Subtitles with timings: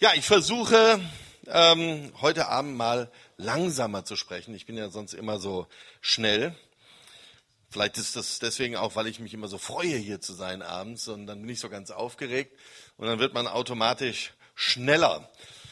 [0.00, 1.00] Ja, ich versuche
[1.48, 4.54] ähm, heute Abend mal langsamer zu sprechen.
[4.54, 5.66] Ich bin ja sonst immer so
[6.00, 6.54] schnell.
[7.68, 11.08] Vielleicht ist das deswegen auch, weil ich mich immer so freue, hier zu sein abends
[11.08, 12.56] und dann bin ich so ganz aufgeregt
[12.96, 15.28] und dann wird man automatisch schneller.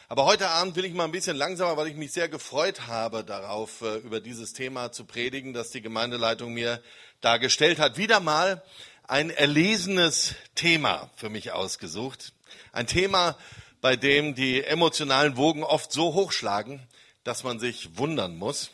[0.09, 3.23] Aber heute Abend will ich mal ein bisschen langsamer, weil ich mich sehr gefreut habe
[3.23, 6.83] darauf, äh, über dieses Thema zu predigen, das die Gemeindeleitung mir
[7.21, 7.97] dargestellt hat.
[7.97, 8.61] Wieder mal
[9.05, 12.33] ein erlesenes Thema für mich ausgesucht.
[12.73, 13.39] Ein Thema,
[13.87, 16.85] bei dem die emotionalen Wogen oft so hochschlagen,
[17.23, 18.71] dass man sich wundern muss.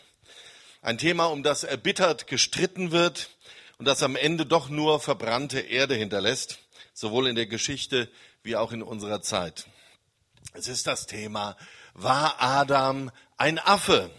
[0.80, 3.29] Ein Thema, um das erbittert gestritten wird
[3.77, 6.61] und das am Ende doch nur verbrannte Erde hinterlässt,
[6.95, 8.09] sowohl in der Geschichte
[8.43, 9.66] wie auch in unserer Zeit.
[10.55, 11.59] Es ist das Thema,
[11.93, 14.10] war Adam ein Affe?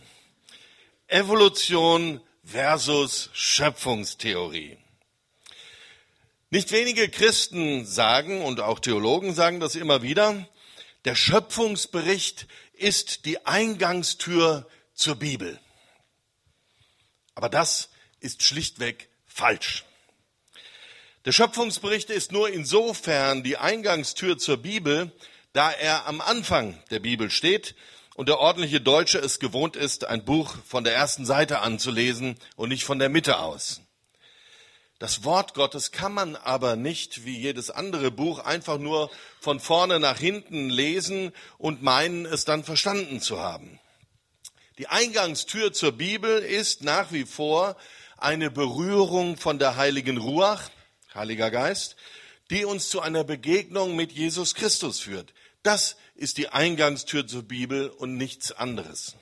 [1.08, 4.78] Evolution versus Schöpfungstheorie.
[6.52, 10.48] Nicht wenige Christen sagen und auch Theologen sagen das immer wieder,
[11.06, 15.60] der Schöpfungsbericht ist die Eingangstür zur Bibel.
[17.36, 19.84] Aber das ist schlichtweg falsch.
[21.26, 25.12] Der Schöpfungsbericht ist nur insofern die Eingangstür zur Bibel,
[25.54, 27.76] da er am Anfang der Bibel steht
[28.16, 32.70] und der ordentliche Deutsche es gewohnt ist, ein Buch von der ersten Seite anzulesen und
[32.70, 33.83] nicht von der Mitte aus.
[35.00, 40.00] Das Wort Gottes kann man aber nicht wie jedes andere Buch einfach nur von vorne
[40.00, 43.80] nach hinten lesen und meinen, es dann verstanden zu haben.
[44.78, 47.76] Die Eingangstür zur Bibel ist nach wie vor
[48.18, 50.70] eine Berührung von der heiligen Ruach,
[51.14, 51.96] Heiliger Geist,
[52.50, 55.34] die uns zu einer Begegnung mit Jesus Christus führt.
[55.62, 59.16] Das ist die Eingangstür zur Bibel und nichts anderes.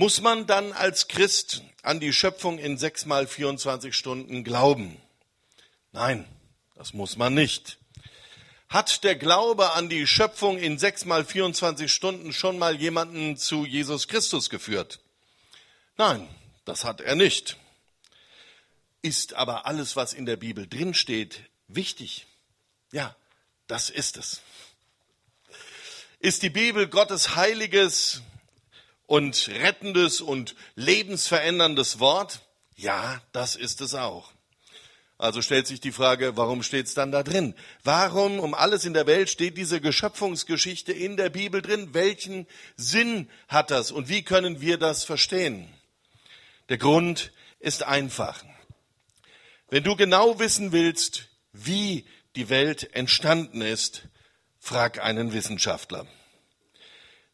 [0.00, 4.96] Muss man dann als Christ an die Schöpfung in sechs mal 24 Stunden glauben?
[5.92, 6.24] Nein,
[6.74, 7.76] das muss man nicht.
[8.70, 13.66] Hat der Glaube an die Schöpfung in sechs mal 24 Stunden schon mal jemanden zu
[13.66, 15.00] Jesus Christus geführt?
[15.98, 16.26] Nein,
[16.64, 17.58] das hat er nicht.
[19.02, 22.26] Ist aber alles, was in der Bibel drinsteht, wichtig?
[22.90, 23.14] Ja,
[23.66, 24.40] das ist es.
[26.20, 28.22] Ist die Bibel Gottes heiliges,
[29.10, 32.42] und rettendes und lebensveränderndes Wort?
[32.76, 34.30] Ja, das ist es auch.
[35.18, 37.56] Also stellt sich die Frage, warum steht es dann da drin?
[37.82, 41.92] Warum um alles in der Welt steht diese Geschöpfungsgeschichte in der Bibel drin?
[41.92, 45.68] Welchen Sinn hat das und wie können wir das verstehen?
[46.68, 48.44] Der Grund ist einfach.
[49.70, 52.06] Wenn du genau wissen willst, wie
[52.36, 54.04] die Welt entstanden ist,
[54.60, 56.06] frag einen Wissenschaftler.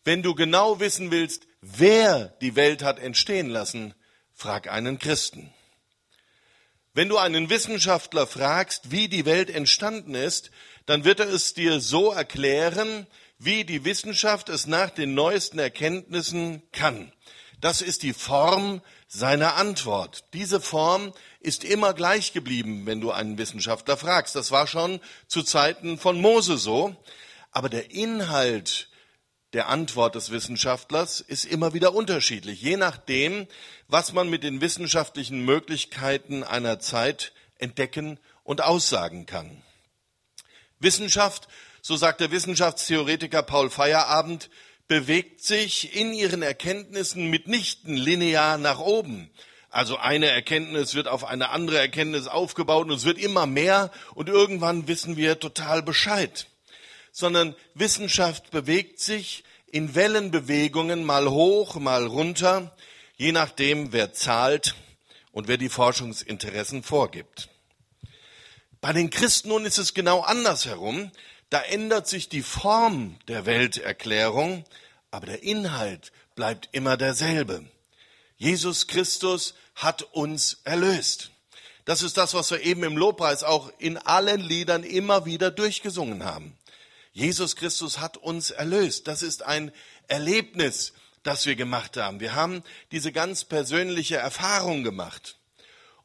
[0.04, 1.45] Wenn du genau wissen willst,
[1.76, 3.94] wer die Welt hat entstehen lassen,
[4.34, 5.52] frag einen Christen.
[6.94, 10.50] Wenn du einen Wissenschaftler fragst, wie die Welt entstanden ist,
[10.86, 13.06] dann wird er es dir so erklären,
[13.38, 17.12] wie die Wissenschaft es nach den neuesten Erkenntnissen kann.
[17.60, 20.24] Das ist die Form seiner Antwort.
[20.32, 24.34] Diese Form ist immer gleich geblieben, wenn du einen Wissenschaftler fragst.
[24.36, 26.96] Das war schon zu Zeiten von Mose so.
[27.50, 28.88] Aber der Inhalt
[29.52, 33.46] der Antwort des Wissenschaftlers ist immer wieder unterschiedlich, je nachdem,
[33.88, 39.62] was man mit den wissenschaftlichen Möglichkeiten einer Zeit entdecken und aussagen kann.
[40.78, 41.48] Wissenschaft,
[41.80, 44.50] so sagt der Wissenschaftstheoretiker Paul Feierabend,
[44.88, 49.30] bewegt sich in ihren Erkenntnissen mitnichten linear nach oben.
[49.70, 54.28] Also eine Erkenntnis wird auf eine andere Erkenntnis aufgebaut und es wird immer mehr und
[54.28, 56.46] irgendwann wissen wir total Bescheid.
[57.18, 62.76] Sondern Wissenschaft bewegt sich in Wellenbewegungen mal hoch, mal runter,
[63.16, 64.74] je nachdem, wer zahlt
[65.32, 67.48] und wer die Forschungsinteressen vorgibt.
[68.82, 71.10] Bei den Christen nun ist es genau andersherum.
[71.48, 74.66] Da ändert sich die Form der Welterklärung,
[75.10, 77.64] aber der Inhalt bleibt immer derselbe.
[78.36, 81.30] Jesus Christus hat uns erlöst.
[81.86, 86.22] Das ist das, was wir eben im Lobpreis auch in allen Liedern immer wieder durchgesungen
[86.22, 86.58] haben.
[87.16, 89.08] Jesus Christus hat uns erlöst.
[89.08, 89.72] Das ist ein
[90.06, 90.92] Erlebnis,
[91.22, 92.20] das wir gemacht haben.
[92.20, 92.62] Wir haben
[92.92, 95.38] diese ganz persönliche Erfahrung gemacht.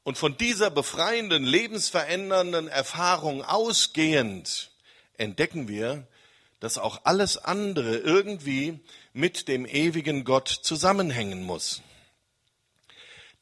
[0.04, 4.72] Und von dieser befreienden, lebensverändernden Erfahrung ausgehend
[5.18, 6.08] entdecken wir,
[6.62, 8.80] dass auch alles andere irgendwie
[9.12, 11.82] mit dem ewigen Gott zusammenhängen muss.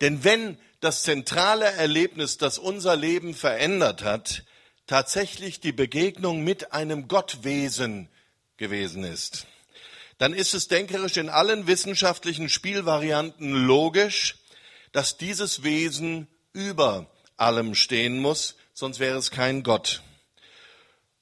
[0.02, 4.44] Denn wenn das zentrale Erlebnis, das unser Leben verändert hat,
[4.90, 8.10] tatsächlich die Begegnung mit einem Gottwesen
[8.58, 9.46] gewesen ist,
[10.18, 14.40] dann ist es denkerisch in allen wissenschaftlichen Spielvarianten logisch,
[14.92, 17.06] dass dieses Wesen über
[17.38, 20.02] allem stehen muss, sonst wäre es kein Gott.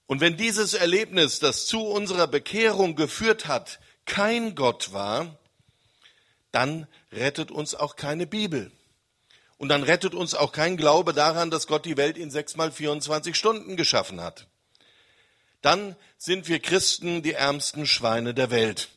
[0.06, 5.38] Und wenn dieses Erlebnis, das zu unserer Bekehrung geführt hat, kein Gott war,
[6.54, 8.72] dann rettet uns auch keine Bibel.
[9.58, 12.72] Und dann rettet uns auch kein Glaube daran, dass Gott die Welt in sechs mal
[12.72, 14.48] 24 Stunden geschaffen hat.
[15.62, 18.90] Dann sind wir Christen die ärmsten Schweine der Welt,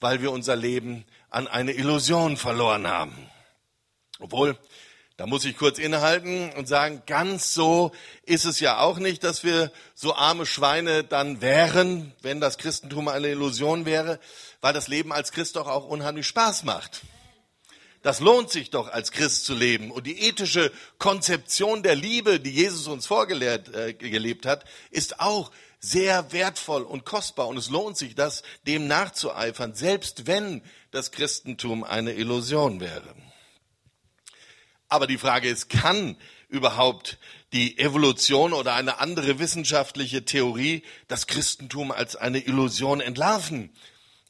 [0.00, 3.30] weil wir unser Leben an eine Illusion verloren haben.
[4.18, 4.56] Obwohl,
[5.18, 7.92] da muss ich kurz innehalten und sagen, ganz so
[8.22, 13.08] ist es ja auch nicht, dass wir so arme Schweine dann wären, wenn das Christentum
[13.08, 14.18] eine Illusion wäre,
[14.62, 17.02] weil das Leben als Christ doch auch unheimlich Spaß macht.
[18.06, 19.90] Das lohnt sich doch als Christ zu leben.
[19.90, 25.50] Und die ethische Konzeption der Liebe, die Jesus uns vorgelebt äh, hat, ist auch
[25.80, 27.48] sehr wertvoll und kostbar.
[27.48, 30.62] Und es lohnt sich, das dem nachzueifern, selbst wenn
[30.92, 33.12] das Christentum eine Illusion wäre.
[34.86, 36.16] Aber die Frage ist, kann
[36.48, 37.18] überhaupt
[37.52, 43.74] die Evolution oder eine andere wissenschaftliche Theorie das Christentum als eine Illusion entlarven?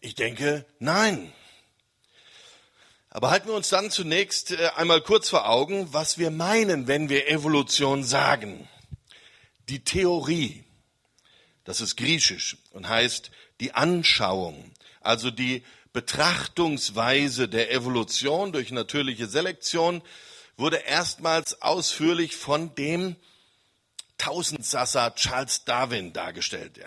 [0.01, 1.31] Ich denke, nein.
[3.17, 7.09] Aber halten wir uns dann zunächst äh, einmal kurz vor Augen, was wir meinen, wenn
[7.09, 8.69] wir Evolution sagen.
[9.71, 10.65] Die Theorie,
[11.65, 13.31] das ist griechisch und heißt
[13.61, 14.71] die Anschauung,
[15.01, 15.65] also die
[15.95, 20.03] Betrachtungsweise der Evolution durch natürliche Selektion,
[20.59, 23.17] wurde erstmals ausführlich von dem
[24.19, 26.81] Tausendsasser Charles Darwin dargestellt.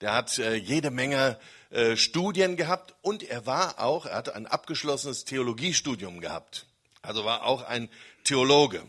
[0.00, 1.38] Der hat äh, jede Menge
[1.70, 6.66] äh, Studien gehabt und er war auch, er hatte ein abgeschlossenes Theologiestudium gehabt.
[7.02, 7.88] Also war auch ein
[8.24, 8.82] Theologe.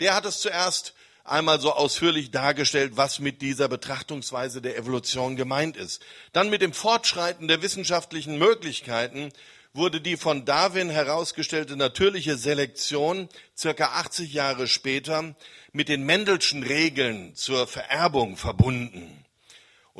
[0.00, 0.94] Der hat es zuerst
[1.24, 6.02] einmal so ausführlich dargestellt, was mit dieser Betrachtungsweise der Evolution gemeint ist.
[6.32, 9.32] Dann mit dem Fortschreiten der wissenschaftlichen Möglichkeiten
[9.72, 15.34] wurde die von Darwin herausgestellte natürliche Selektion circa 80 Jahre später
[15.72, 19.19] mit den Mendelschen Regeln zur Vererbung verbunden.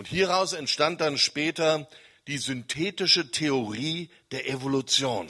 [0.00, 1.86] Und hieraus entstand dann später
[2.26, 5.28] die synthetische Theorie der Evolution.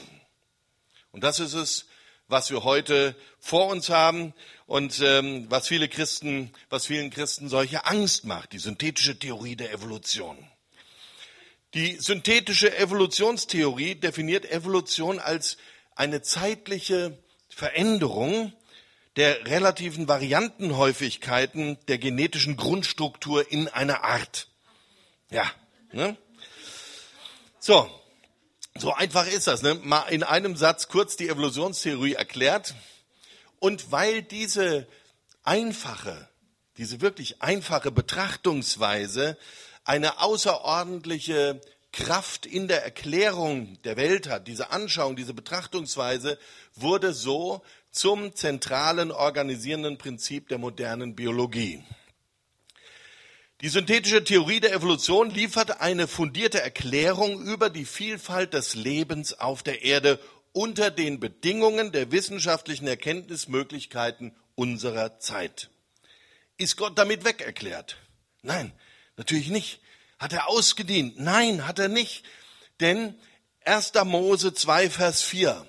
[1.11, 1.87] Und das ist es,
[2.29, 4.33] was wir heute vor uns haben
[4.67, 9.73] und ähm, was viele Christen, was vielen Christen solche Angst macht, die synthetische Theorie der
[9.73, 10.39] Evolution.
[11.75, 15.57] Die synthetische Evolutionstheorie definiert Evolution als
[15.97, 17.19] eine zeitliche
[17.49, 18.53] Veränderung
[19.17, 24.47] der relativen Variantenhäufigkeiten der genetischen Grundstruktur in einer Art.
[25.31, 25.51] Ja.
[25.93, 26.17] Ne?
[27.59, 27.91] So,
[28.77, 29.63] so einfach ist das.
[29.63, 29.75] Ne?
[29.75, 32.75] Mal in einem Satz kurz die Evolutionstheorie erklärt.
[33.59, 34.87] Und weil diese
[35.43, 36.29] einfache,
[36.77, 39.37] diese wirklich einfache Betrachtungsweise
[39.85, 41.61] eine außerordentliche
[41.93, 46.39] Kraft in der Erklärung der Welt hat, diese Anschauung, diese Betrachtungsweise
[46.75, 51.83] wurde so zum zentralen organisierenden Prinzip der modernen Biologie.
[53.63, 59.63] Die synthetische Theorie der Evolution liefert eine fundierte Erklärung über die Vielfalt des Lebens auf
[59.63, 60.19] der Erde
[60.53, 65.69] unter den Bedingungen der wissenschaftlichen Erkenntnismöglichkeiten unserer Zeit.
[66.57, 67.99] Ist Gott damit weg erklärt?
[68.41, 68.73] Nein,
[69.19, 69.81] natürlich nicht.
[70.19, 71.21] Hat er ausgedient?
[71.21, 72.25] Nein, hat er nicht.
[72.81, 73.15] Denn
[73.67, 73.93] 1.
[74.05, 75.67] Mose 2, Vers 4.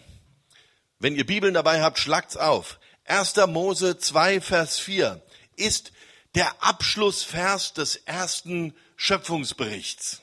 [0.99, 2.79] Wenn ihr Bibeln dabei habt, schlagt's auf.
[3.03, 3.35] 1.
[3.47, 5.21] Mose 2, Vers 4
[5.57, 5.91] ist
[6.35, 10.21] der Abschlussvers des ersten Schöpfungsberichts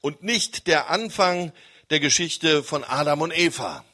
[0.00, 1.52] und nicht der Anfang
[1.90, 3.84] der Geschichte von Adam und Eva.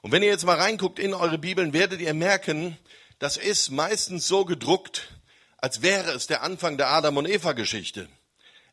[0.00, 2.76] Und wenn ihr jetzt mal reinguckt in eure Bibeln, werdet ihr merken,
[3.18, 5.12] das ist meistens so gedruckt,
[5.58, 8.08] als wäre es der Anfang der Adam und Eva Geschichte.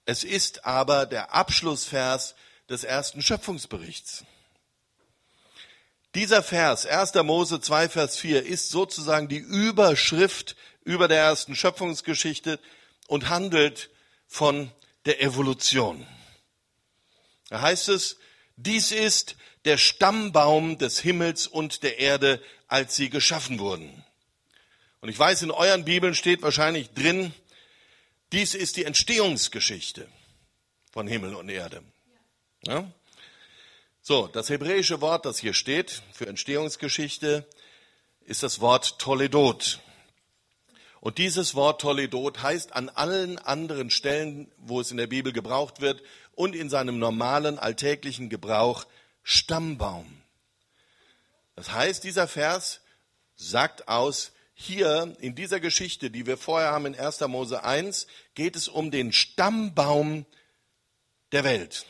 [0.06, 2.36] Es ist aber der Abschlussvers
[2.68, 4.24] des ersten Schöpfungsberichts.
[6.16, 7.14] Dieser Vers, 1.
[7.24, 10.56] Mose 2, Vers 4, ist sozusagen die Überschrift
[10.90, 12.60] über der ersten Schöpfungsgeschichte
[13.06, 13.92] und handelt
[14.28, 14.72] von
[15.06, 16.08] der Evolution.
[17.50, 18.18] Da heißt es,
[18.56, 24.04] dies ist der Stammbaum des Himmels und der Erde, als sie geschaffen wurden.
[25.00, 27.36] Und ich weiß, in euren Bibeln steht wahrscheinlich drin,
[28.32, 30.08] dies ist die Entstehungsgeschichte
[30.92, 31.84] von Himmel und Erde.
[32.66, 32.92] Ja?
[34.02, 37.48] So, das hebräische Wort, das hier steht für Entstehungsgeschichte,
[38.22, 39.82] ist das Wort Toledot.
[41.02, 45.82] Und dieses Wort Toledot heißt an allen anderen Stellen, wo es in der Bibel gebraucht
[45.82, 46.02] wird
[46.36, 48.86] und in seinem normalen alltäglichen Gebrauch
[49.24, 50.22] Stammbaum.
[51.56, 52.82] Das heißt, dieser Vers
[53.36, 57.22] sagt aus, hier in dieser Geschichte, die wir vorher haben in 1.
[57.22, 60.26] Mose 1, geht es um den Stammbaum
[61.32, 61.86] der Welt.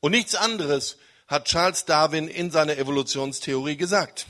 [0.00, 0.98] Und nichts anderes
[1.28, 4.26] hat Charles Darwin in seiner Evolutionstheorie gesagt.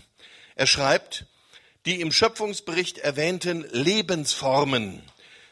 [0.54, 1.26] Er schreibt,
[1.86, 5.02] die im Schöpfungsbericht erwähnten Lebensformen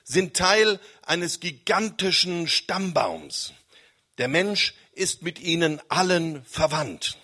[0.04, 3.52] sind Teil eines gigantischen Stammbaums.
[4.16, 7.18] Der Mensch ist mit ihnen allen verwandt.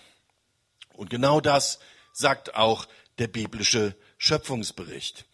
[0.92, 1.78] Und genau das
[2.12, 2.86] sagt auch
[3.18, 5.24] der biblische Schöpfungsbericht.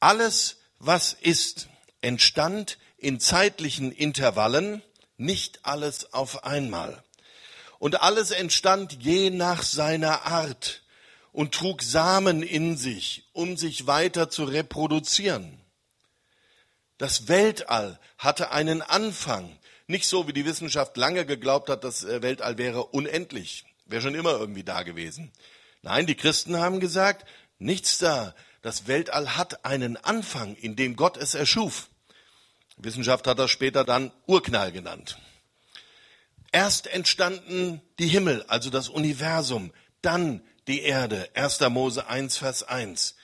[0.00, 1.68] Alles, was ist,
[2.00, 4.82] entstand in zeitlichen Intervallen,
[5.16, 7.02] nicht alles auf einmal.
[7.78, 10.82] Und alles entstand je nach seiner Art
[11.32, 15.58] und trug Samen in sich, um sich weiter zu reproduzieren.
[16.98, 19.56] Das Weltall hatte einen Anfang,
[19.86, 24.14] nicht so wie die Wissenschaft lange geglaubt hat, das äh, Weltall wäre unendlich, wäre schon
[24.14, 25.32] immer irgendwie da gewesen.
[25.82, 27.26] Nein, die Christen haben gesagt,
[27.58, 28.34] nichts da.
[28.62, 31.88] Das Weltall hat einen Anfang, in dem Gott es erschuf.
[32.76, 35.18] Die Wissenschaft hat das später dann Urknall genannt.
[36.50, 41.28] Erst entstanden die Himmel, also das Universum, dann die Erde.
[41.34, 41.60] 1.
[41.70, 43.16] Mose 1, Vers 1.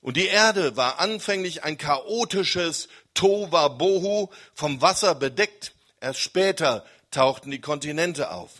[0.00, 5.74] Und die Erde war anfänglich ein chaotisches Tova Bohu, vom Wasser bedeckt.
[6.00, 8.50] Erst später tauchten die Kontinente auf.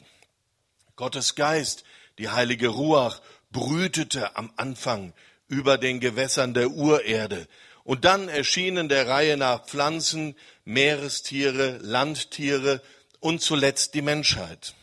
[0.97, 1.85] Gottes Geist,
[2.19, 5.15] die heilige Ruach, brütete am Anfang
[5.49, 7.49] über den Gewässern der Urerde.
[7.85, 12.83] Und dann erschienen der Reihe nach Pflanzen, Meerestiere, Landtiere
[13.19, 14.75] und zuletzt die Menschheit.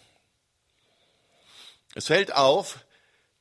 [1.94, 2.80] Es fällt auf,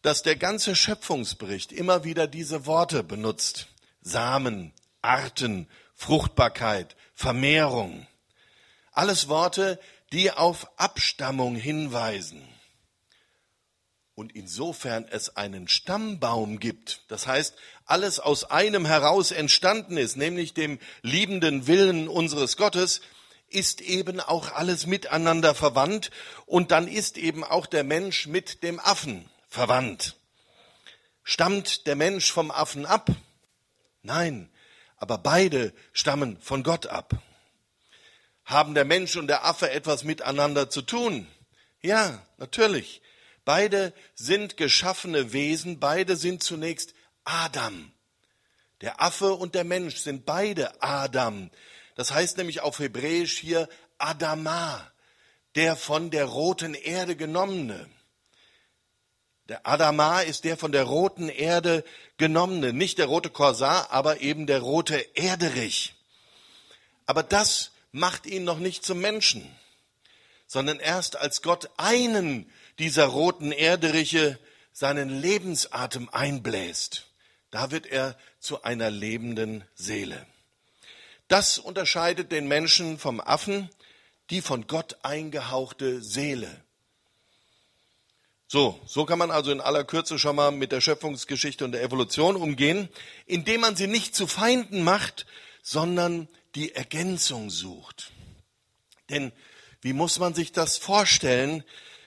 [0.07, 3.67] dass der ganze Schöpfungsbericht immer wieder diese Worte benutzt.
[4.03, 4.73] Samen,
[5.03, 8.07] Arten, Fruchtbarkeit, Vermehrung.
[8.93, 9.81] Alles Worte,
[10.13, 12.41] die auf Abstammung hinweisen.
[14.15, 20.55] Und insofern es einen Stammbaum gibt, das heißt, alles aus einem heraus entstanden ist, nämlich
[20.55, 23.01] dem liebenden Willen unseres Gottes,
[23.49, 26.13] ist eben auch alles miteinander verwandt
[26.47, 30.17] und dann ist eben auch der Mensch mit dem Affen verwandt.
[31.23, 33.11] Stammt der Mensch vom Affen ab?
[34.03, 34.51] Nein,
[34.97, 37.15] aber beide stammen von Gott ab.
[38.45, 41.27] Haben der Mensch und der Affe etwas miteinander zu tun?
[41.81, 43.03] Ja, natürlich.
[43.45, 47.93] Beide sind geschaffene Wesen, beide sind zunächst Adam.
[48.81, 51.51] Der Affe und der Mensch sind beide Adam.
[51.97, 54.93] Das heißt nämlich auf Hebräisch hier Adama,
[55.55, 57.89] der von der roten Erde genommene.
[59.49, 61.85] Der Adama ist der von der roten Erde
[62.17, 65.95] genommene, nicht der rote Korsar, aber eben der rote Erderich.
[67.07, 69.49] Aber das macht ihn noch nicht zum Menschen,
[70.47, 74.39] sondern erst als Gott einen dieser roten Erderiche
[74.73, 77.07] seinen Lebensatem einbläst,
[77.51, 80.27] da wird er zu einer lebenden Seele.
[81.29, 83.71] Das unterscheidet den Menschen vom Affen,
[84.31, 86.66] die von Gott eingehauchte Seele.
[88.49, 91.83] So, so kann man also in aller Kürze schon mal mit der Schöpfungsgeschichte und der
[91.83, 92.89] Evolution umgehen,
[93.27, 95.27] indem man sie nicht zu Feinden macht,
[95.63, 98.13] sondern die Ergänzung sucht.
[99.11, 99.33] Denn
[99.81, 101.65] wie muss man sich das vorstellen,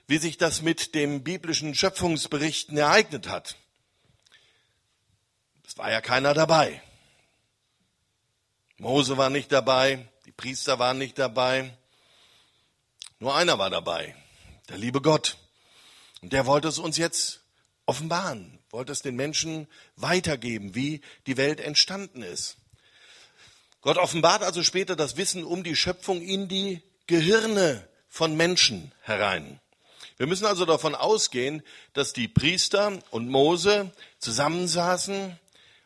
[0.08, 3.58] wie sich das mit dem biblischen Schöpfungsberichten ereignet hat?
[5.68, 6.82] Es war ja keiner dabei.
[8.78, 11.78] Mose war nicht dabei, die Priester waren nicht dabei,
[13.20, 14.16] nur einer war dabei,
[14.70, 15.38] der liebe Gott.
[16.22, 17.42] Und der wollte es uns jetzt
[17.86, 22.58] offenbaren, wollte es den Menschen weitergeben, wie die Welt entstanden ist.
[23.82, 29.60] Gott offenbart also später das Wissen um die Schöpfung in die Gehirne von Menschen herein.
[30.18, 35.40] Wir müssen also davon ausgehen, dass die Priester und Mose zusammensaßen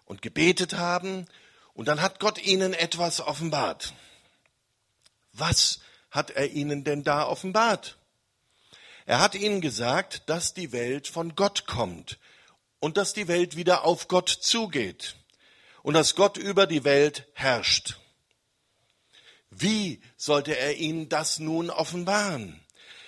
[0.06, 1.28] und gebetet haben
[1.76, 3.94] und dann hat Gott ihnen etwas offenbart.
[5.34, 7.98] Was hat er ihnen denn da offenbart?
[9.06, 12.20] Er hat ihnen gesagt, dass die Welt von Gott kommt
[12.80, 15.16] und dass die Welt wieder auf Gott zugeht
[15.82, 17.98] und dass Gott über die Welt herrscht.
[19.50, 22.60] Wie sollte er ihnen das nun offenbaren?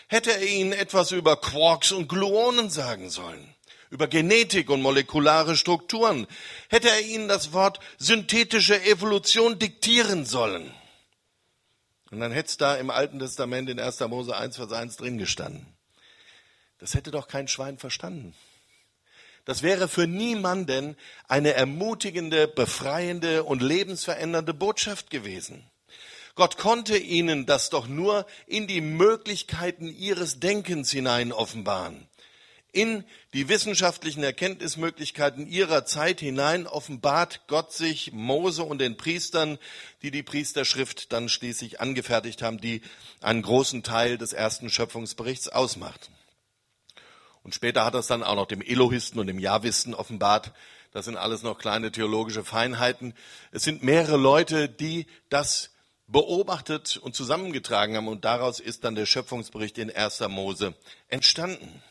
[0.08, 3.56] Hätte er ihnen etwas über Quarks und Gluonen sagen sollen?
[3.90, 6.28] Über Genetik und molekulare Strukturen?
[6.70, 10.72] Hätte er ihnen das Wort synthetische Evolution diktieren sollen?
[12.12, 14.00] Und dann hätte es da im Alten Testament in 1.
[14.02, 15.75] Mose 1, Vers 1 drin gestanden.
[16.86, 18.36] Das hätte doch kein Schwein verstanden.
[19.44, 20.96] Das wäre für niemanden
[21.28, 25.68] eine ermutigende, befreiende und lebensverändernde Botschaft gewesen.
[26.36, 32.08] Gott konnte ihnen das doch nur in die Möglichkeiten ihres Denkens hinein offenbaren.
[32.72, 39.58] In die wissenschaftlichen Erkenntnismöglichkeiten ihrer Zeit hinein offenbart Gott sich Mose und den Priestern,
[40.04, 42.84] die die Priesterschrift dann schließlich angefertigt haben, die
[43.22, 46.12] einen großen Teil des ersten Schöpfungsberichts ausmacht.
[47.46, 50.52] Und später hat er es dann auch noch dem Elohisten und dem Javisten offenbart.
[50.92, 53.14] Das sind alles noch kleine theologische Feinheiten.
[53.52, 55.70] Es sind mehrere Leute, die das
[56.08, 60.22] beobachtet und zusammengetragen haben und daraus ist dann der Schöpfungsbericht in 1.
[60.28, 60.74] Mose
[61.08, 61.84] entstanden.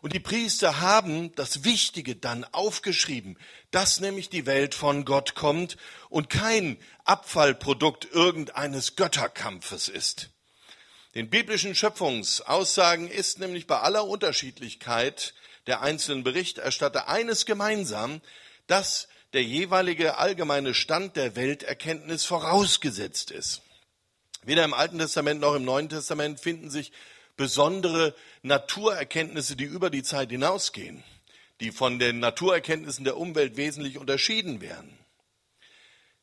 [0.00, 3.38] Und die Priester haben das Wichtige dann aufgeschrieben,
[3.70, 5.76] dass nämlich die Welt von Gott kommt
[6.08, 10.33] und kein Abfallprodukt irgendeines Götterkampfes ist.
[11.14, 15.34] Den biblischen Schöpfungsaussagen ist nämlich bei aller Unterschiedlichkeit
[15.68, 18.20] der einzelnen Berichterstatter eines gemeinsam,
[18.66, 23.62] dass der jeweilige allgemeine Stand der Welterkenntnis vorausgesetzt ist.
[24.42, 26.92] Weder im Alten Testament noch im Neuen Testament finden sich
[27.36, 31.02] besondere Naturerkenntnisse, die über die Zeit hinausgehen,
[31.60, 34.98] die von den Naturerkenntnissen der Umwelt wesentlich unterschieden werden.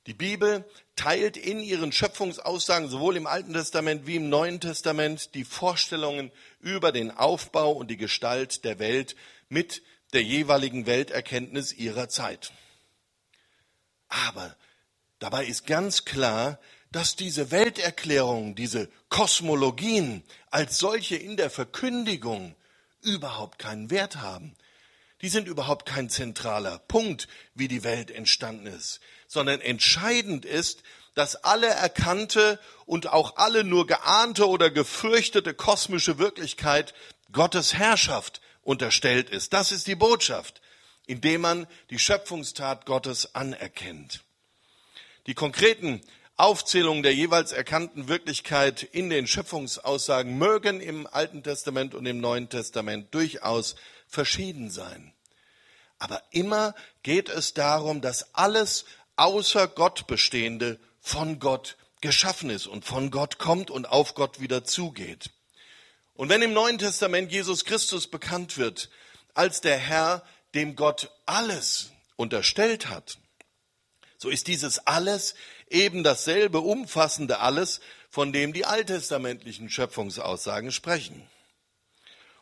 [0.08, 0.66] Die Bibel
[0.96, 6.92] teilt in ihren Schöpfungsaussagen sowohl im Alten Testament wie im Neuen Testament die Vorstellungen über
[6.92, 9.16] den Aufbau und die Gestalt der Welt
[9.48, 12.52] mit der jeweiligen Welterkenntnis ihrer Zeit.
[14.10, 14.58] Aber
[15.20, 16.60] dabei ist ganz klar,
[16.92, 22.56] dass diese Welterklärungen, diese Kosmologien als solche in der Verkündigung
[23.02, 24.56] überhaupt keinen Wert haben.
[25.22, 29.00] Die sind überhaupt kein zentraler Punkt, wie die Welt entstanden ist,
[29.32, 30.84] sondern entscheidend ist,
[31.14, 36.94] dass alle erkannte und auch alle nur geahnte oder gefürchtete kosmische Wirklichkeit
[37.32, 39.54] Gottes Herrschaft unterstellt ist.
[39.54, 40.62] Das ist die Botschaft,
[41.08, 44.22] indem man die Schöpfungstat Gottes anerkennt.
[45.28, 46.02] Die konkreten
[46.36, 52.50] Aufzählung der jeweils erkannten Wirklichkeit in den Schöpfungsaussagen mögen im Alten Testament und im Neuen
[52.50, 53.76] Testament durchaus
[54.08, 55.14] verschieden sein.
[56.02, 56.74] Aber immer
[57.04, 58.86] geht es darum, dass alles
[59.16, 64.64] außer Gott bestehende von Gott geschaffen ist und von Gott kommt und auf Gott wieder
[64.64, 65.30] zugeht.
[66.14, 68.90] Und wenn im Neuen Testament Jesus Christus bekannt wird
[69.34, 73.18] als der Herr, dem Gott alles unterstellt hat,
[74.18, 75.34] so ist dieses alles
[75.70, 81.28] eben dasselbe umfassende alles, von dem die alttestamentlichen Schöpfungsaussagen sprechen.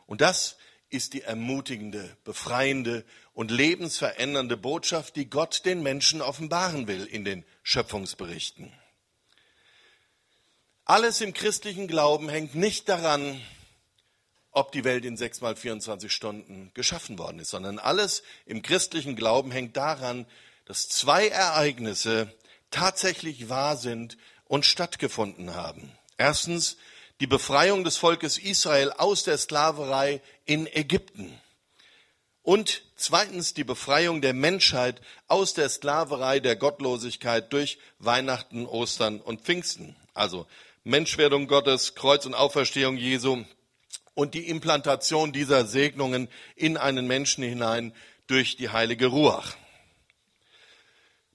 [0.06, 0.56] Und das
[0.90, 7.44] ist die ermutigende, befreiende und lebensverändernde Botschaft, die Gott den Menschen offenbaren will in den
[7.62, 8.72] Schöpfungsberichten.
[10.84, 13.40] Alles im christlichen Glauben hängt nicht daran,
[14.50, 19.14] ob die Welt in sechs mal 24 Stunden geschaffen worden ist, sondern alles im christlichen
[19.14, 20.26] Glauben hängt daran,
[20.64, 22.34] dass zwei Ereignisse
[22.70, 25.92] tatsächlich wahr sind und stattgefunden haben.
[26.16, 26.76] Erstens
[27.20, 31.38] die Befreiung des Volkes Israel aus der Sklaverei in Ägypten.
[32.42, 39.42] Und zweitens die Befreiung der Menschheit aus der Sklaverei der Gottlosigkeit durch Weihnachten, Ostern und
[39.42, 39.94] Pfingsten.
[40.14, 40.46] Also
[40.82, 43.44] Menschwerdung Gottes, Kreuz und Auferstehung Jesu
[44.14, 47.94] und die Implantation dieser Segnungen in einen Menschen hinein
[48.26, 49.56] durch die heilige Ruach.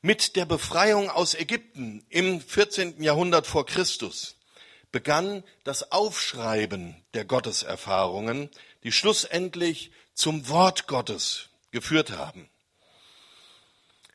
[0.01, 3.01] Mit der Befreiung aus Ägypten im 14.
[3.03, 4.34] Jahrhundert vor Christus
[4.95, 8.49] begann das Aufschreiben der Gotteserfahrungen,
[8.85, 12.49] die schlussendlich zum Wort Gottes geführt haben.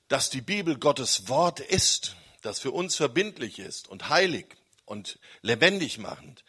[0.09, 5.99] Dass die Bibel Gottes Wort ist, das für uns verbindlich ist und heilig und lebendig
[5.99, 6.45] machend,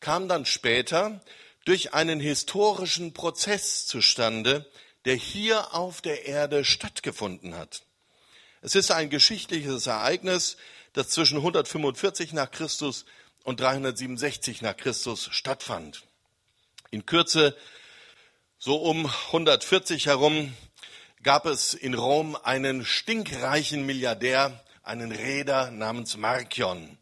[0.00, 1.20] kam dann später
[1.64, 4.68] durch einen historischen Prozess zustande,
[5.04, 7.84] der hier auf der Erde stattgefunden hat.
[8.60, 10.56] Es ist ein geschichtliches Ereignis,
[10.94, 13.04] das zwischen 145 nach Christus
[13.48, 16.02] und 367 nach Christus stattfand.
[16.90, 17.56] In Kürze,
[18.58, 20.54] so um 140 herum,
[21.22, 26.98] gab es in Rom einen stinkreichen Milliardär, einen Reeder namens Markion.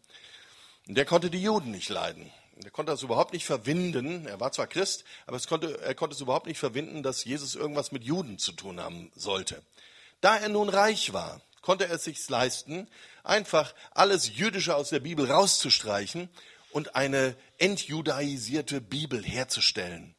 [0.86, 2.30] Der konnte die Juden nicht leiden.
[2.62, 4.28] Er konnte das überhaupt nicht verwinden.
[4.28, 7.90] Er war zwar Christ, aber konnte, er konnte es überhaupt nicht verwinden, dass Jesus irgendwas
[7.90, 9.64] mit Juden zu tun haben sollte.
[10.20, 12.86] Da er nun reich war, konnte er es sich leisten,
[13.24, 16.28] einfach alles Jüdische aus der Bibel rauszustreichen
[16.70, 20.14] und eine entjudaisierte Bibel herzustellen.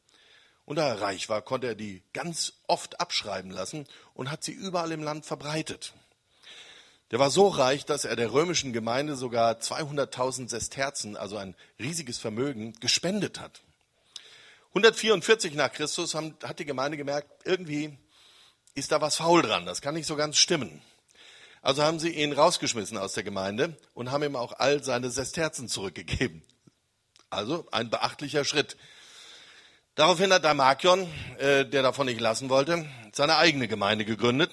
[0.66, 4.52] Und da er reich war, konnte er die ganz oft abschreiben lassen und hat sie
[4.52, 5.94] überall im Land verbreitet.
[7.12, 12.18] Der war so reich, dass er der römischen Gemeinde sogar 200.000 Sesterzen, also ein riesiges
[12.18, 13.62] Vermögen, gespendet hat.
[14.74, 17.96] 144 nach Christus hat die Gemeinde gemerkt, irgendwie
[18.74, 20.82] ist da was faul dran, das kann nicht so ganz stimmen.
[21.62, 25.68] Also haben sie ihn rausgeschmissen aus der Gemeinde und haben ihm auch all seine Sesterzen
[25.68, 26.42] zurückgegeben.
[27.30, 28.76] Also ein beachtlicher Schritt.
[29.94, 34.52] Daraufhin hat Damakion, äh, der davon nicht lassen wollte, seine eigene Gemeinde gegründet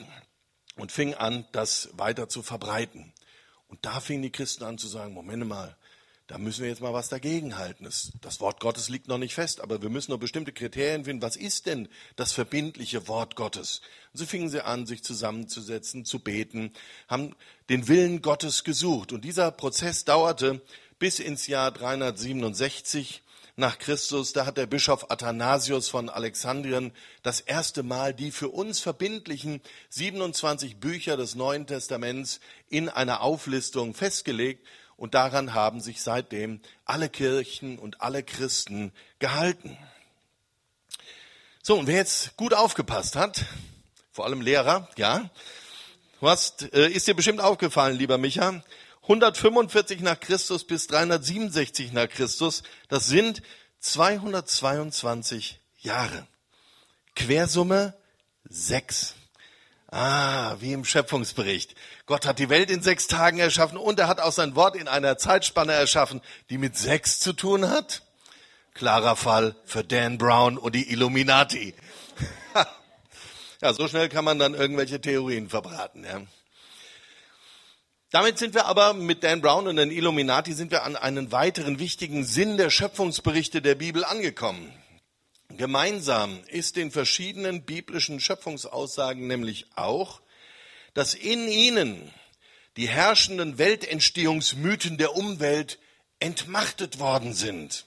[0.75, 3.13] und fing an, das weiter zu verbreiten.
[3.67, 5.77] Und da fingen die Christen an zu sagen, Moment mal,
[6.27, 7.83] da müssen wir jetzt mal was dagegen halten.
[7.83, 11.21] Das, Wort Gottes liegt noch nicht fest, aber wir müssen noch bestimmte Kriterien finden.
[11.21, 13.81] Was ist denn das verbindliche Wort Gottes?
[14.11, 16.73] Und so fingen sie an, sich zusammenzusetzen, zu beten,
[17.07, 17.35] haben
[17.69, 19.13] den Willen Gottes gesucht.
[19.13, 20.61] Und dieser Prozess dauerte
[20.97, 23.21] bis ins Jahr 367
[23.55, 24.33] nach Christus.
[24.33, 30.77] Da hat der Bischof Athanasius von Alexandrien das erste Mal die für uns verbindlichen 27
[30.77, 34.65] Bücher des Neuen Testaments in einer Auflistung festgelegt
[34.97, 39.77] und daran haben sich seitdem alle Kirchen und alle Christen gehalten.
[41.61, 43.45] So, und wer jetzt gut aufgepasst hat,
[44.11, 45.29] vor allem Lehrer, ja,
[46.19, 48.63] du hast, äh, ist dir bestimmt aufgefallen, lieber Micha,
[49.03, 53.41] 145 nach Christus bis 367 nach Christus, das sind
[53.79, 56.27] 222 Jahre.
[57.15, 57.93] Quersumme
[58.45, 59.15] 6.
[59.87, 61.75] Ah, wie im Schöpfungsbericht.
[62.05, 64.87] Gott hat die Welt in sechs Tagen erschaffen und er hat auch sein Wort in
[64.87, 68.01] einer Zeitspanne erschaffen, die mit sechs zu tun hat.
[68.73, 71.73] Klarer Fall für Dan Brown und die Illuminati.
[73.61, 76.03] ja, so schnell kann man dann irgendwelche Theorien verbraten.
[76.03, 76.21] Ja.
[78.11, 81.79] Damit sind wir aber mit Dan Brown und den Illuminati sind wir an einen weiteren
[81.79, 84.73] wichtigen Sinn der Schöpfungsberichte der Bibel angekommen.
[85.57, 90.21] Gemeinsam ist den verschiedenen biblischen Schöpfungsaussagen nämlich auch,
[90.93, 92.11] dass in ihnen
[92.77, 95.79] die herrschenden Weltentstehungsmythen der Umwelt
[96.19, 97.85] entmachtet worden sind.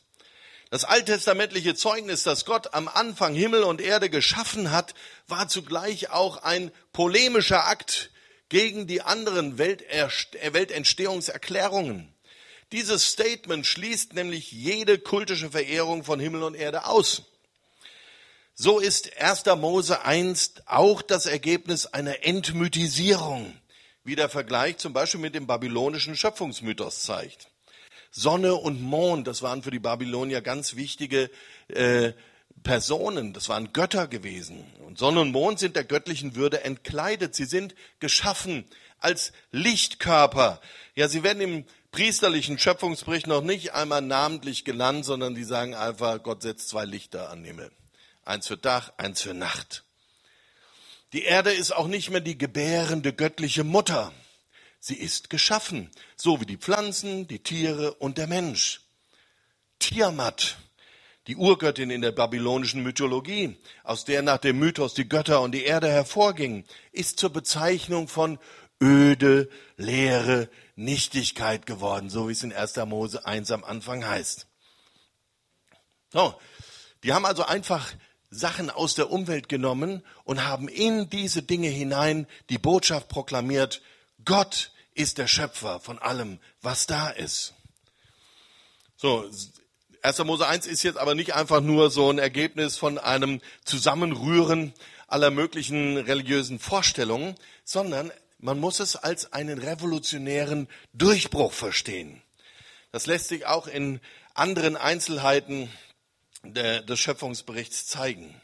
[0.71, 4.95] Das alttestamentliche Zeugnis, dass Gott am Anfang Himmel und Erde geschaffen hat,
[5.27, 8.11] war zugleich auch ein polemischer Akt
[8.49, 12.15] gegen die anderen Weltentstehungserklärungen.
[12.73, 17.28] Dieses Statement schließt nämlich jede kultische Verehrung von Himmel und Erde aus.
[18.61, 19.45] So ist 1.
[19.57, 23.55] Mose 1 auch das Ergebnis einer Entmythisierung,
[24.03, 27.53] wie der Vergleich zum Beispiel mit dem babylonischen Schöpfungsmythos zeigt.
[28.11, 31.31] Sonne und Mond, das waren für die Babylonier ganz wichtige
[31.69, 32.15] äh,
[32.65, 34.67] Personen, das waren Götter gewesen.
[34.85, 37.37] Und Sonne und Mond sind der göttlichen Würde entkleidet.
[37.37, 38.65] Sie sind geschaffen
[38.99, 40.61] als Lichtkörper.
[40.97, 46.21] Ja, sie werden im priesterlichen Schöpfungsbericht noch nicht einmal namentlich genannt, sondern die sagen einfach,
[46.25, 47.71] Gott setzt zwei Lichter an den Himmel
[48.29, 49.85] eins für Tag, eins für Nacht.
[51.13, 54.13] Die Erde ist auch nicht mehr die gebärende göttliche Mutter.
[54.79, 58.83] Sie ist geschaffen, so wie die Pflanzen, die Tiere und der Mensch.
[59.79, 60.59] Tiamat,
[61.27, 65.65] die Urgöttin in der babylonischen Mythologie, aus der nach dem Mythos die Götter und die
[65.65, 68.39] Erde hervorgingen, ist zur Bezeichnung von
[68.83, 72.77] öde, leere Nichtigkeit geworden, so wie es in 1.
[72.87, 74.47] Mose 1 am Anfang heißt.
[76.13, 76.39] So,
[77.03, 77.93] die haben also einfach
[78.31, 83.81] Sachen aus der Umwelt genommen und haben in diese Dinge hinein die Botschaft proklamiert,
[84.25, 87.55] Gott ist der Schöpfer von allem, was da ist.
[88.97, 89.31] So,
[90.03, 90.19] 1.
[90.25, 94.75] Mose 1 ist jetzt aber nicht einfach nur so ein Ergebnis von einem Zusammenrühren
[95.07, 102.23] aller möglichen religiösen Vorstellungen, sondern man muss es als einen revolutionären Durchbruch verstehen.
[102.93, 104.01] Das lässt sich auch in
[104.35, 105.69] anderen Einzelheiten
[106.43, 108.41] des Schöpfungsberichts zeigen.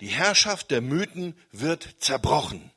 [0.00, 2.70] Die Herrschaft der Mythen wird zerbrochen.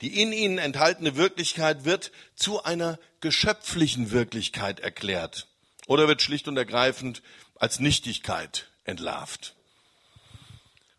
[0.00, 5.48] Die in ihnen enthaltene Wirklichkeit wird zu einer geschöpflichen Wirklichkeit erklärt
[5.86, 7.22] oder wird schlicht und ergreifend
[7.54, 9.54] als Nichtigkeit entlarvt.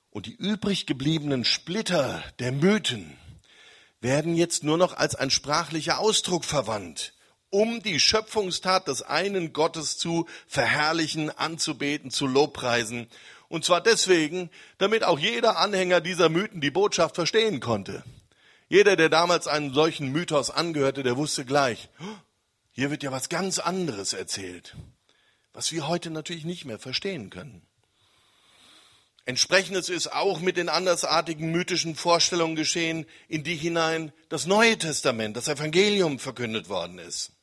[0.09, 3.17] Und die übrig gebliebenen Splitter der Mythen
[4.01, 7.13] werden jetzt nur noch als ein sprachlicher Ausdruck verwandt,
[7.49, 13.07] um die Schöpfungstat des einen Gottes zu verherrlichen, anzubeten, zu lobpreisen.
[13.49, 18.03] Und zwar deswegen, damit auch jeder Anhänger dieser Mythen die Botschaft verstehen konnte.
[18.69, 21.89] Jeder, der damals einen solchen Mythos angehörte, der wusste gleich,
[22.71, 24.75] hier wird ja was ganz anderes erzählt,
[25.53, 27.61] was wir heute natürlich nicht mehr verstehen können.
[29.25, 35.35] Entsprechendes ist auch mit den andersartigen mythischen Vorstellungen geschehen, in die hinein das Neue Testament,
[35.35, 37.36] das Evangelium verkündet worden ist.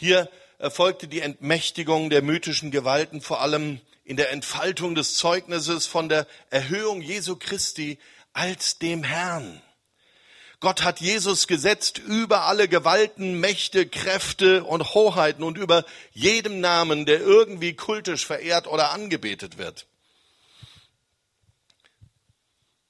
[0.00, 6.08] Hier erfolgte die Entmächtigung der mythischen Gewalten vor allem in der Entfaltung des Zeugnisses von
[6.08, 7.98] der Erhöhung Jesu Christi
[8.32, 9.60] als dem Herrn.
[10.58, 17.04] Gott hat Jesus gesetzt über alle Gewalten, Mächte, Kräfte und Hoheiten und über jedem Namen,
[17.04, 19.86] der irgendwie kultisch verehrt oder angebetet wird.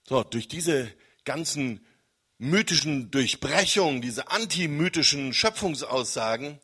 [0.05, 0.93] So, durch diese
[1.25, 1.85] ganzen
[2.39, 6.61] mythischen Durchbrechungen, diese antimythischen Schöpfungsaussagen,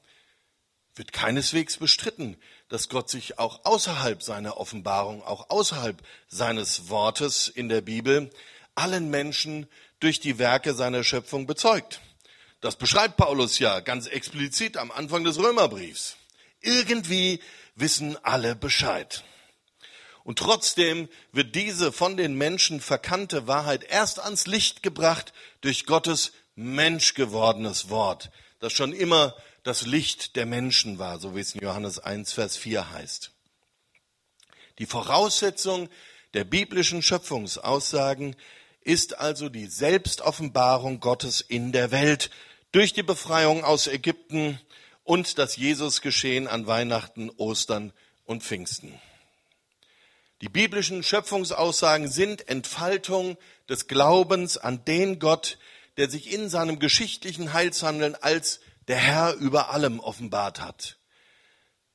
[0.97, 2.37] wird keineswegs bestritten,
[2.69, 8.31] dass Gott sich auch außerhalb seiner Offenbarung, auch außerhalb seines Wortes in der Bibel
[8.75, 9.69] allen Menschen
[10.01, 12.01] durch die Werke seiner Schöpfung bezeugt.
[12.61, 16.17] Das beschreibt Paulus ja ganz explizit am Anfang des Römerbriefs.
[16.61, 17.41] Irgendwie
[17.75, 19.23] wissen alle Bescheid.
[20.25, 26.33] Und trotzdem wird diese von den Menschen verkannte Wahrheit erst ans Licht gebracht durch Gottes
[26.57, 31.99] menschgewordenes Wort, das schon immer das Licht der Menschen war, so wie es in Johannes
[31.99, 33.33] 1, Vers 4 heißt.
[34.79, 35.89] Die Voraussetzung
[36.35, 38.37] der biblischen Schöpfungsaussagen
[38.83, 42.31] ist also die Selbstoffenbarung Gottes in der Welt
[42.71, 44.61] durch die Befreiung aus Ägypten
[45.03, 47.93] und das Jesusgeschehen an Weihnachten, Ostern
[48.25, 49.01] und Pfingsten.
[50.43, 53.37] Die biblischen Schöpfungsaussagen sind Entfaltung
[53.69, 55.59] des Glaubens an den Gott,
[55.97, 60.99] der sich in seinem geschichtlichen Heilshandeln als der Herr über allem offenbart hat.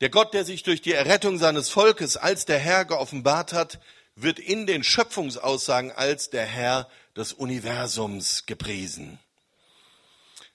[0.01, 3.80] Der Gott, der sich durch die Errettung seines Volkes als der Herr geoffenbart hat,
[4.15, 9.19] wird in den Schöpfungsaussagen als der Herr des Universums gepriesen.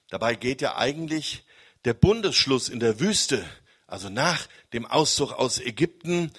[0.09, 1.45] Dabei geht ja eigentlich
[1.85, 3.45] der Bundesschluss in der Wüste,
[3.87, 6.33] also nach dem Auszug aus Ägypten,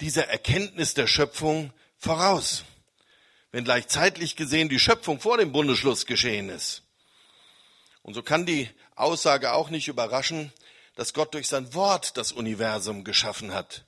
[0.00, 2.64] dieser Erkenntnis der Schöpfung voraus.
[3.52, 6.82] Wenn gleich zeitlich gesehen die Schöpfung vor dem Bundesschluss geschehen ist.
[8.02, 10.52] Und so kann die Aussage auch nicht überraschen,
[10.96, 13.84] dass Gott durch sein Wort das Universum geschaffen hat.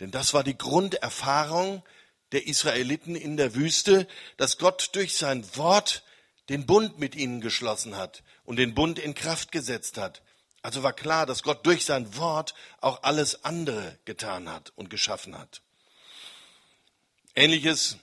[0.00, 1.82] Denn das war die Grunderfahrung
[2.32, 6.02] der Israeliten in der Wüste, dass Gott durch sein Wort
[6.48, 10.22] den Bund mit ihnen geschlossen hat und den Bund in Kraft gesetzt hat.
[10.62, 15.38] Also war klar, dass Gott durch sein Wort auch alles andere getan hat und geschaffen
[15.38, 15.62] hat.
[17.34, 17.96] Ähnliches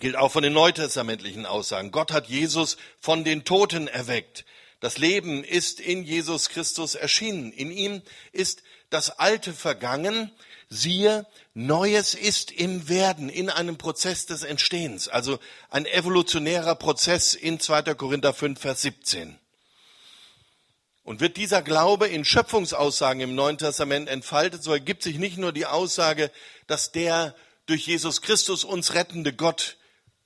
[0.00, 1.90] gilt auch von den neutestamentlichen Aussagen.
[1.90, 4.44] Gott hat Jesus von den Toten erweckt.
[4.80, 7.52] Das Leben ist in Jesus Christus erschienen.
[7.52, 10.30] In ihm ist das Alte vergangen.
[10.68, 15.08] Siehe, Neues ist im Werden, in einem Prozess des Entstehens.
[15.08, 15.38] Also
[15.70, 17.94] ein evolutionärer Prozess in 2.
[17.94, 19.38] Korinther 5, Vers 17.
[21.04, 25.52] Und wird dieser Glaube in Schöpfungsaussagen im Neuen Testament entfaltet, so ergibt sich nicht nur
[25.52, 26.32] die Aussage,
[26.66, 27.34] dass der
[27.66, 29.76] durch Jesus Christus uns rettende Gott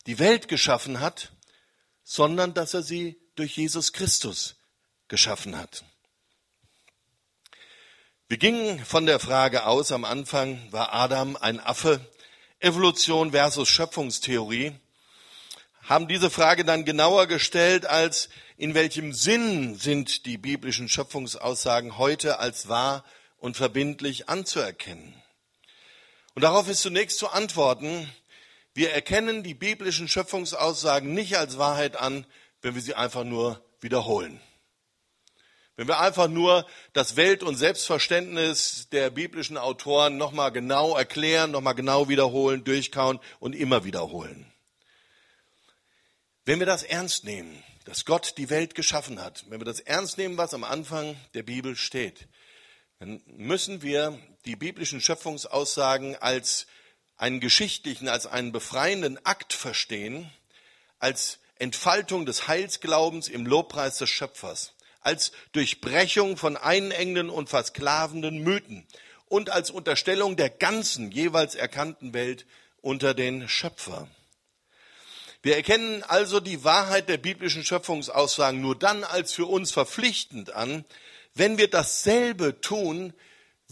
[0.07, 1.33] die Welt geschaffen hat,
[2.03, 4.57] sondern dass er sie durch Jesus Christus
[5.09, 5.83] geschaffen hat.
[8.29, 12.07] Wir gingen von der Frage aus, am Anfang war Adam ein Affe,
[12.59, 14.75] Evolution versus Schöpfungstheorie,
[15.85, 22.41] haben diese Frage dann genauer gestellt als in welchem Sinn sind die biblischen Schöpfungsaussagen heute
[22.41, 23.07] als wahr
[23.39, 25.15] und verbindlich anzuerkennen?
[26.35, 28.07] Und darauf ist zunächst zu antworten,
[28.75, 32.27] wir erkennen die biblischen Schöpfungsaussagen nicht als Wahrheit an,
[32.63, 34.41] wenn wir sie einfach nur wiederholen.
[35.77, 41.75] Wenn wir einfach nur das Welt- und Selbstverständnis der biblischen Autoren nochmal genau erklären, nochmal
[41.75, 44.53] genau wiederholen, durchkauen und immer wiederholen.
[46.45, 50.19] Wenn wir das ernst nehmen, dass Gott die Welt geschaffen hat, wenn wir das ernst
[50.19, 52.29] nehmen, was am Anfang der Bibel steht,
[52.99, 56.67] dann müssen wir die biblischen Schöpfungsaussagen als
[57.17, 60.31] einen geschichtlichen, als einen befreienden Akt verstehen,
[60.99, 68.87] als Entfaltung des Heilsglaubens im Lobpreis des Schöpfers, als Durchbrechung von einengenden und versklavenden Mythen
[69.27, 72.47] und als Unterstellung der ganzen jeweils erkannten Welt
[72.81, 74.09] unter den Schöpfer.
[75.43, 80.85] Wir erkennen also die Wahrheit der biblischen Schöpfungsaussagen nur dann als für uns verpflichtend an,
[81.35, 83.13] wenn wir dasselbe tun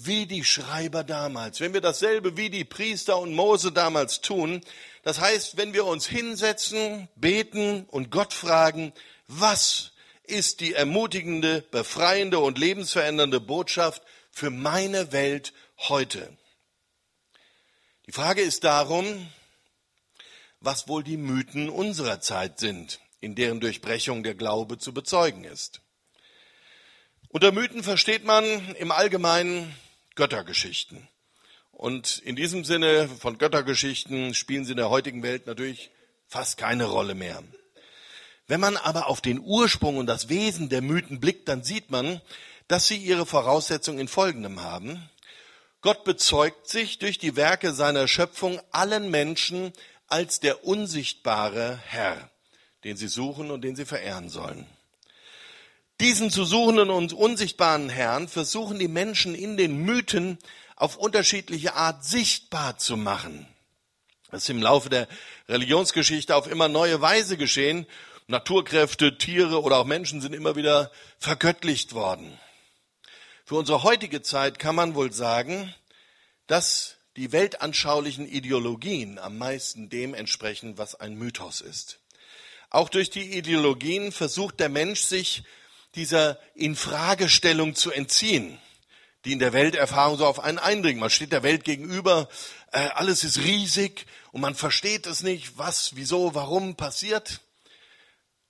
[0.04, 4.60] wie die Schreiber damals, wenn wir dasselbe wie die Priester und Mose damals tun.
[5.02, 8.92] Das heißt, wenn wir uns hinsetzen, beten und Gott fragen,
[9.26, 15.52] was ist die ermutigende, befreiende und lebensverändernde Botschaft für meine Welt
[15.88, 16.36] heute?
[18.06, 19.28] Die Frage ist darum,
[20.60, 25.80] was wohl die Mythen unserer Zeit sind, in deren Durchbrechung der Glaube zu bezeugen ist.
[27.30, 28.44] Unter Mythen versteht man
[28.76, 29.74] im Allgemeinen
[30.18, 31.06] Göttergeschichten.
[31.70, 35.92] Und in diesem Sinne von Göttergeschichten spielen sie in der heutigen Welt natürlich
[36.26, 37.40] fast keine Rolle mehr.
[38.48, 42.20] Wenn man aber auf den Ursprung und das Wesen der Mythen blickt, dann sieht man,
[42.66, 45.08] dass sie ihre Voraussetzung in folgendem haben.
[45.82, 49.72] Gott bezeugt sich durch die Werke seiner Schöpfung allen Menschen
[50.08, 52.28] als der unsichtbare Herr,
[52.82, 54.66] den sie suchen und den sie verehren sollen.
[56.00, 60.38] Diesen zu suchenden und unsichtbaren Herrn versuchen die Menschen in den Mythen
[60.76, 63.48] auf unterschiedliche Art sichtbar zu machen.
[64.30, 65.08] Das ist im Laufe der
[65.48, 67.84] Religionsgeschichte auf immer neue Weise geschehen.
[68.28, 72.38] Naturkräfte, Tiere oder auch Menschen sind immer wieder vergöttlicht worden.
[73.44, 75.74] Für unsere heutige Zeit kann man wohl sagen,
[76.46, 81.98] dass die weltanschaulichen Ideologien am meisten dem entsprechen, was ein Mythos ist.
[82.70, 85.42] Auch durch die Ideologien versucht der Mensch sich
[85.94, 88.58] dieser Infragestellung zu entziehen.
[89.24, 91.00] die in der Welterfahrung so auf einen eindringen.
[91.00, 92.28] Man steht der Welt gegenüber,
[92.70, 97.40] äh, alles ist riesig und man versteht es nicht, was, wieso, warum passiert.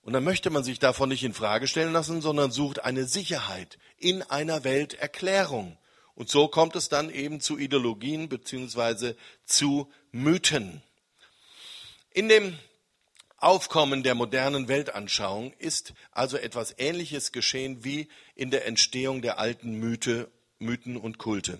[0.01, 3.77] Und dann möchte man sich davon nicht in Frage stellen lassen, sondern sucht eine Sicherheit
[3.97, 5.77] in einer Welterklärung.
[6.15, 10.81] Und so kommt es dann eben zu Ideologien beziehungsweise zu Mythen.
[12.11, 12.57] In dem
[13.41, 19.75] Aufkommen der modernen Weltanschauung ist also etwas Ähnliches geschehen wie in der Entstehung der alten
[19.75, 21.59] Mythe, Mythen und Kulte.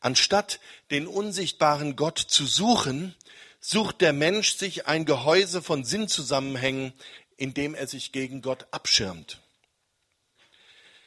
[0.00, 0.60] Anstatt
[0.90, 3.14] den unsichtbaren Gott zu suchen,
[3.60, 6.92] sucht der Mensch sich ein Gehäuse von Sinnzusammenhängen,
[7.38, 9.40] in dem er sich gegen Gott abschirmt.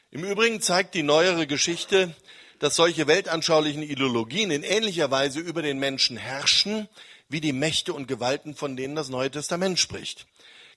[0.09, 2.15] Im Übrigen zeigt die neuere Geschichte,
[2.57, 6.87] dass solche weltanschaulichen Ideologien in ähnlicher Weise über den Menschen herrschen,
[7.33, 10.27] wie die Mächte und Gewalten, von denen das Neue Testament spricht.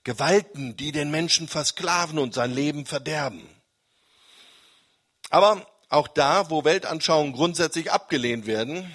[0.03, 3.47] Gewalten, die den Menschen versklaven und sein Leben verderben.
[5.29, 8.91] Aber auch da, wo Weltanschauungen grundsätzlich abgelehnt werden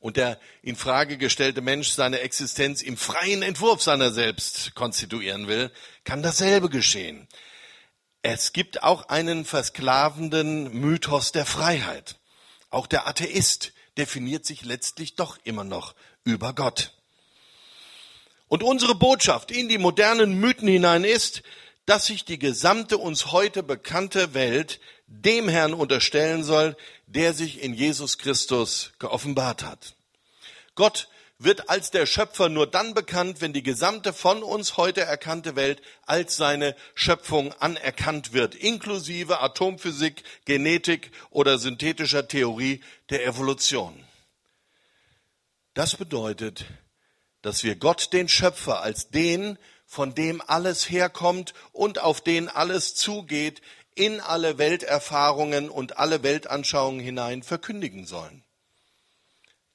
[0.00, 5.70] und der in Frage gestellte Mensch seine Existenz im freien Entwurf seiner selbst konstituieren will,
[6.04, 7.28] kann dasselbe geschehen.
[8.22, 12.18] Es gibt auch einen versklavenden Mythos der Freiheit.
[12.70, 16.92] Auch der Atheist definiert sich letztlich doch immer noch über Gott.
[18.48, 21.42] Und unsere Botschaft in die modernen Mythen hinein ist,
[21.86, 26.76] dass sich die gesamte uns heute bekannte Welt dem Herrn unterstellen soll,
[27.06, 29.94] der sich in Jesus Christus geoffenbart hat.
[30.74, 35.54] Gott wird als der Schöpfer nur dann bekannt, wenn die gesamte von uns heute erkannte
[35.56, 44.04] Welt als seine Schöpfung anerkannt wird, inklusive Atomphysik, Genetik oder synthetischer Theorie der Evolution.
[45.78, 46.64] Das bedeutet,
[47.40, 52.96] dass wir Gott, den Schöpfer, als den, von dem alles herkommt und auf den alles
[52.96, 53.62] zugeht,
[53.94, 58.42] in alle Welterfahrungen und alle Weltanschauungen hinein verkündigen sollen.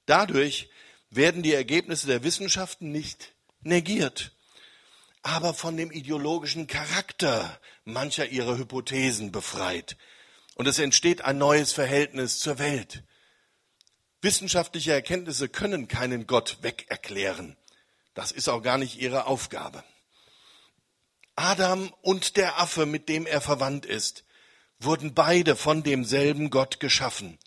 [0.05, 0.69] Dadurch
[1.09, 4.33] werden die Ergebnisse der Wissenschaften nicht negiert,
[5.21, 9.95] aber von dem ideologischen Charakter mancher ihrer Hypothesen befreit.
[10.55, 13.05] Und es entsteht ein neues Verhältnis zur Welt.
[14.23, 17.57] Wissenschaftliche Erkenntnisse können keinen Gott wegerklären.
[18.13, 19.83] Das ist auch gar nicht ihre Aufgabe.
[21.35, 24.23] Adam und der Affe, mit dem er verwandt ist,
[24.79, 27.37] wurden beide von demselben Gott geschaffen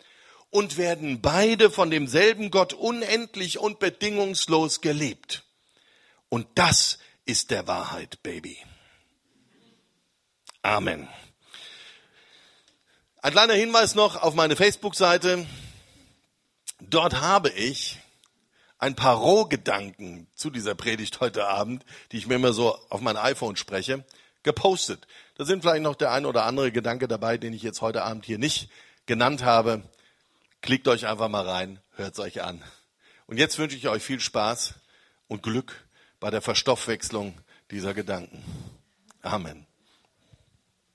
[0.51, 5.45] und werden beide von demselben Gott unendlich und bedingungslos geliebt.
[6.29, 8.59] Und das ist der Wahrheit, Baby.
[10.61, 11.09] Amen.
[13.23, 15.47] Ein kleiner Hinweis noch auf meine Facebook-Seite.
[16.81, 18.01] Dort habe ich
[18.79, 23.17] ein paar Rohgedanken zu dieser Predigt heute Abend, die ich mir immer so auf mein
[23.17, 24.05] iPhone spreche,
[24.43, 25.07] gepostet.
[25.37, 28.25] Da sind vielleicht noch der ein oder andere Gedanke dabei, den ich jetzt heute Abend
[28.25, 28.71] hier nicht
[29.07, 29.83] genannt habe.
[30.61, 32.62] Klickt euch einfach mal rein, hört es euch an.
[33.27, 34.75] Und jetzt wünsche ich euch viel Spaß
[35.29, 35.87] und Glück
[36.21, 38.43] bei der Verstoffwechslung dieser Gedanken.
[39.23, 39.67] Amen.